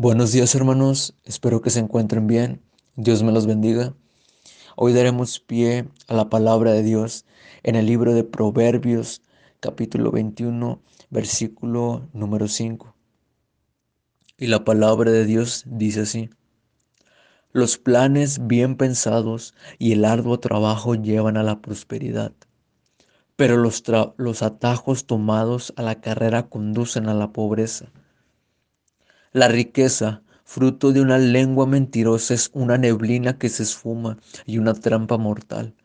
[0.00, 2.62] Buenos días hermanos, espero que se encuentren bien,
[2.94, 3.94] Dios me los bendiga.
[4.76, 7.24] Hoy daremos pie a la palabra de Dios
[7.64, 9.22] en el libro de Proverbios
[9.58, 10.80] capítulo 21
[11.10, 12.94] versículo número 5.
[14.36, 16.30] Y la palabra de Dios dice así,
[17.50, 22.30] los planes bien pensados y el arduo trabajo llevan a la prosperidad,
[23.34, 23.82] pero los,
[24.16, 27.90] los atajos tomados a la carrera conducen a la pobreza.
[29.38, 34.74] La riqueza, fruto de una lengua mentirosa, es una neblina que se esfuma y una
[34.74, 35.76] trampa mortal.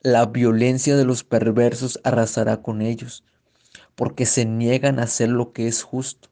[0.00, 3.22] La violencia de los perversos arrasará con ellos,
[3.94, 6.28] porque se niegan a hacer lo que es justo.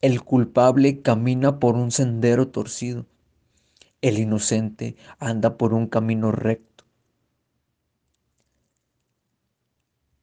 [0.00, 3.06] El culpable camina por un sendero torcido.
[4.02, 6.69] El inocente anda por un camino recto.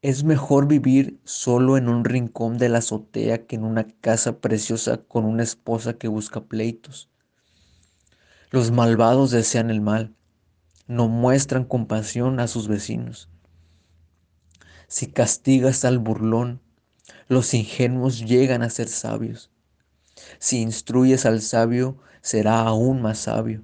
[0.04, 4.98] Es mejor vivir solo en un rincón de la azotea que en una casa preciosa
[4.98, 7.10] con una esposa que busca pleitos.
[8.52, 10.16] Los malvados desean el mal,
[10.86, 13.28] no muestran compasión a sus vecinos.
[14.88, 16.62] Si castigas al burlón,
[17.28, 19.50] los ingenuos llegan a ser sabios.
[20.38, 23.64] Si instruyes al sabio, será aún más sabio.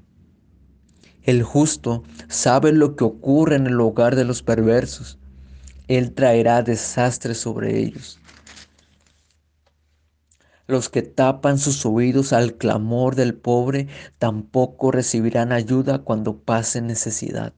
[1.21, 5.19] El justo sabe lo que ocurre en el hogar de los perversos
[5.87, 8.19] él traerá desastre sobre ellos.
[10.65, 17.53] Los que tapan sus oídos al clamor del pobre tampoco recibirán ayuda cuando pase necesidad.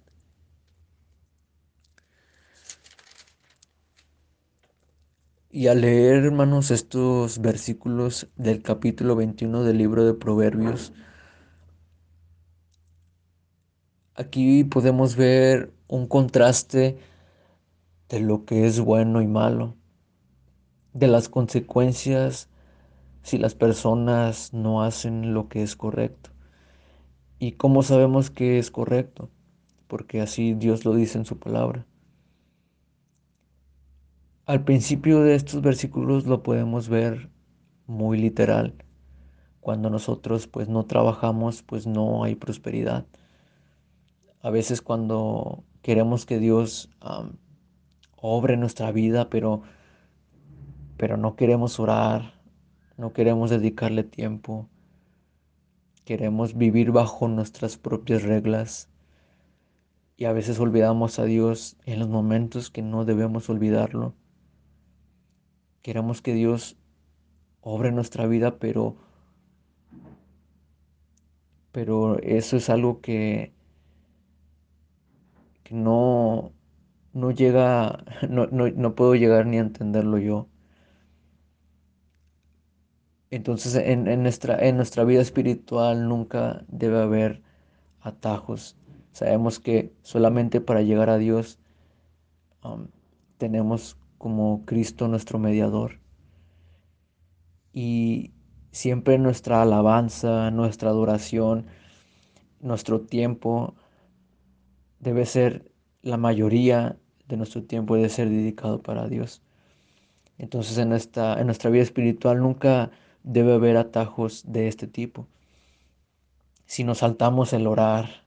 [5.51, 10.91] Y al leer, hermanos, estos versículos del capítulo 21 del libro de Proverbios,
[14.15, 16.97] aquí podemos ver un contraste
[18.09, 19.75] de lo que es bueno y malo,
[20.93, 22.49] de las consecuencias
[23.21, 26.29] si las personas no hacen lo que es correcto.
[27.39, 29.29] ¿Y cómo sabemos que es correcto?
[29.87, 31.85] Porque así Dios lo dice en su palabra.
[34.45, 37.31] Al principio de estos versículos lo podemos ver
[37.87, 38.75] muy literal.
[39.59, 43.07] Cuando nosotros pues no trabajamos, pues no hay prosperidad.
[44.41, 46.91] A veces cuando queremos que Dios
[48.15, 49.61] obre en nuestra vida, pero,
[50.97, 52.33] pero no queremos orar,
[52.97, 54.69] no queremos dedicarle tiempo,
[56.05, 58.89] queremos vivir bajo nuestras propias reglas
[60.17, 64.13] y a veces olvidamos a Dios en los momentos que no debemos olvidarlo.
[65.81, 66.77] Queremos que Dios
[67.61, 68.95] obre nuestra vida, pero
[71.75, 73.51] pero eso es algo que,
[75.65, 76.53] que no,
[77.15, 80.49] no llega, no, no, puedo llegar ni a entenderlo yo.
[83.31, 87.41] Entonces en, nuestra, en nuestra vida espiritual nunca debe haber
[88.01, 88.77] atajos.
[89.13, 91.57] Sabemos que solamente para llegar a Dios
[92.63, 92.87] um,
[93.37, 95.99] tenemos como Cristo nuestro mediador.
[97.71, 98.33] Y
[98.71, 101.65] siempre nuestra alabanza, nuestra adoración,
[102.59, 103.73] nuestro tiempo
[104.99, 105.71] debe ser
[106.01, 106.97] la mayoría
[107.27, 109.41] de nuestro tiempo debe ser dedicado para Dios.
[110.37, 112.91] Entonces en, esta, en nuestra vida espiritual nunca
[113.23, 115.27] debe haber atajos de este tipo.
[116.65, 118.25] Si nos saltamos el orar,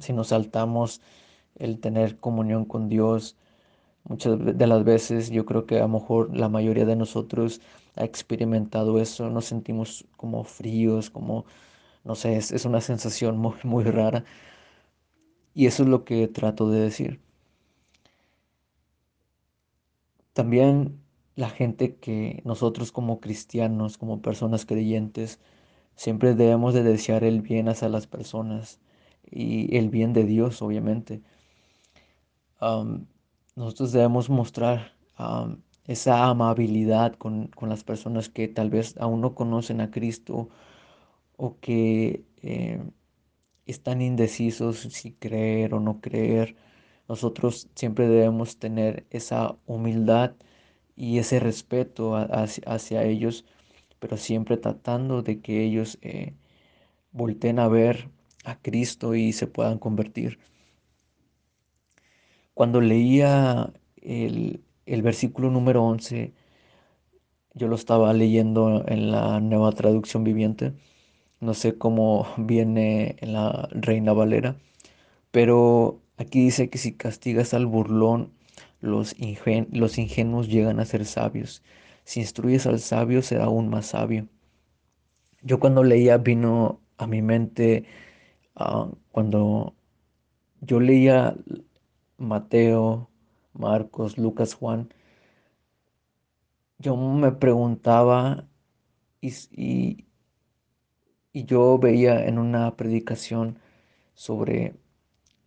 [0.00, 1.00] si nos saltamos
[1.56, 3.36] el tener comunión con Dios,
[4.04, 7.60] muchas de las veces yo creo que a lo mejor la mayoría de nosotros
[7.96, 11.46] ha experimentado eso, nos sentimos como fríos, como,
[12.04, 14.24] no sé, es, es una sensación muy, muy rara.
[15.54, 17.20] Y eso es lo que trato de decir.
[20.38, 21.00] También
[21.34, 25.40] la gente que nosotros como cristianos, como personas creyentes,
[25.96, 28.78] siempre debemos de desear el bien hacia las personas
[29.28, 31.22] y el bien de Dios, obviamente.
[33.56, 34.92] nosotros debemos mostrar
[35.88, 40.50] esa amabilidad con, las personas que tal vez aún no conocen a Cristo
[41.36, 42.80] o que eh,
[43.66, 46.54] están indecisos si creer o no creer.
[47.08, 50.32] Nosotros siempre debemos tener esa humildad
[50.96, 53.44] y ese respeto hacia, ellos,
[53.98, 56.34] pero siempre tratando de que ellos eh,
[57.12, 58.10] volteen a ver
[58.44, 60.38] a Cristo y se puedan convertir.
[62.54, 63.72] Cuando leía
[64.02, 66.34] el, el versículo número 11,
[67.54, 70.74] yo lo estaba leyendo en la nueva traducción viviente,
[71.40, 74.56] no sé cómo viene en la Reina Valera,
[75.30, 78.32] pero Aquí dice que si castigas al burlón,
[78.80, 79.14] los,
[79.70, 81.62] los ingenuos llegan a ser sabios.
[82.04, 84.28] Si instruyes al sabio, será aún más sabio.
[85.42, 87.84] Yo cuando leía vino a mi mente
[88.56, 89.74] ah, cuando
[90.60, 91.36] yo leía
[92.18, 93.10] Mateo,
[93.52, 94.92] Marcos, Lucas, Juan,
[96.78, 98.48] yo me preguntaba
[99.20, 100.06] y, y,
[101.32, 103.58] y yo veía en una predicación
[104.14, 104.74] sobre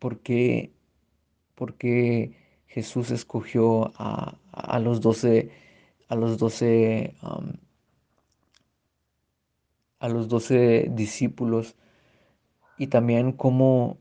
[0.02, 0.74] por qué,
[1.54, 2.34] por qué
[2.66, 5.52] Jesús escogió a, a los doce,
[6.08, 7.14] a los doce,
[10.00, 11.76] a los doce discípulos
[12.80, 14.00] y también cómo,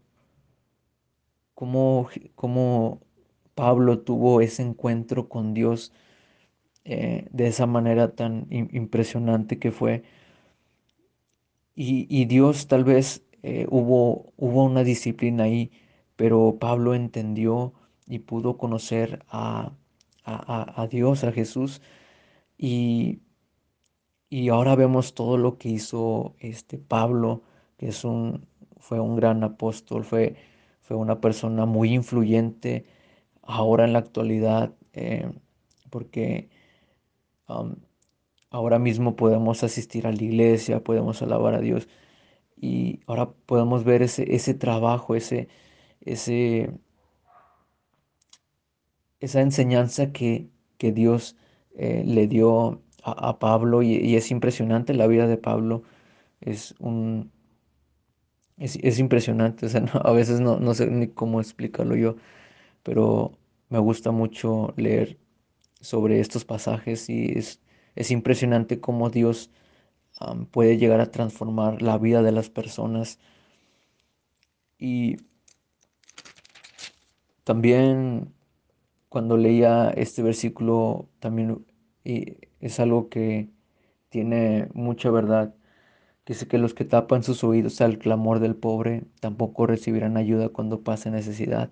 [1.55, 3.03] cómo, cómo
[3.55, 5.93] Pablo tuvo ese encuentro con Dios
[6.85, 10.03] eh, de esa manera tan impresionante que fue.
[11.75, 15.70] Y, y Dios tal vez eh, hubo, hubo una disciplina ahí,
[16.20, 17.72] pero Pablo entendió
[18.06, 19.72] y pudo conocer a,
[20.22, 21.81] a, a Dios, a Jesús.
[22.58, 23.20] Y,
[24.28, 27.40] y ahora vemos todo lo que hizo este Pablo,
[27.78, 28.46] que es un,
[28.76, 30.37] fue un gran apóstol, fue,
[30.82, 32.84] fue una persona muy influyente
[33.40, 35.32] ahora en la actualidad, eh,
[35.88, 36.50] porque
[37.49, 37.76] um,
[38.50, 41.88] ahora mismo podemos asistir a la iglesia, podemos alabar a Dios
[42.56, 45.49] y ahora podemos ver ese, ese trabajo, ese,
[46.00, 46.70] ese,
[49.20, 50.49] esa enseñanza que,
[50.79, 51.37] que Dios
[51.76, 55.82] eh, le dio a, Pablo y, es impresionante la vida de Pablo.
[56.41, 57.32] Es un...
[58.58, 59.67] Es, es impresionante,
[60.05, 62.17] a veces no, no sé ni cómo explicarlo yo,
[62.82, 63.38] pero
[63.70, 65.19] me gusta mucho leer
[65.81, 67.61] sobre estos pasajes y es,
[67.96, 69.50] es impresionante cómo Dios
[70.50, 73.19] puede llegar a transformar la vida de las personas.
[74.79, 75.17] Y
[77.44, 78.32] también
[79.08, 81.66] cuando leía este versículo, también
[82.04, 83.48] y es algo que
[84.08, 85.54] tiene mucha verdad,
[86.26, 90.82] dice que los que tapan sus oídos al clamor del pobre tampoco recibirán ayuda cuando
[90.82, 91.70] pase necesidad.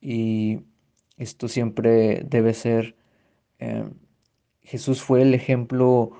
[0.00, 0.60] Y
[1.16, 2.96] esto siempre debe ser,
[3.58, 3.84] eh,
[4.62, 6.12] Jesús fue el ejemplo,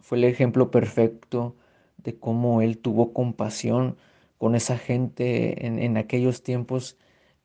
[0.00, 1.56] fue el ejemplo perfecto
[1.98, 3.96] de cómo Él tuvo compasión
[4.38, 6.96] con esa gente en, en aquellos tiempos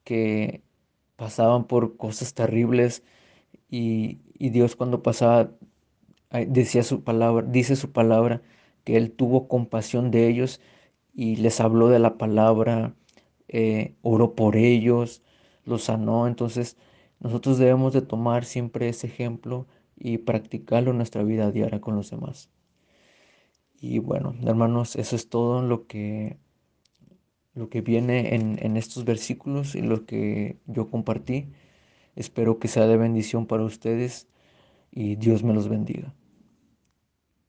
[0.04, 0.64] que
[1.16, 3.04] pasaban por cosas terribles
[3.70, 5.52] y, y Dios cuando pasaba
[6.48, 8.42] decía su palabra, dice su palabra
[8.84, 10.60] que Él tuvo compasión de ellos
[11.14, 12.96] y les habló de la palabra,
[13.48, 15.22] eh, oró por ellos,
[15.66, 16.28] los sanó.
[16.28, 16.78] Entonces
[17.20, 22.10] nosotros debemos de tomar siempre ese ejemplo y practicarlo en nuestra vida diaria con los
[22.10, 22.50] demás.
[23.80, 26.38] Y bueno, hermanos, eso es todo lo que
[27.56, 31.48] lo que viene en, en estos versículos y lo que yo compartí.
[32.16, 34.28] Espero que sea de bendición para ustedes
[34.92, 36.14] y Dios me los bendiga.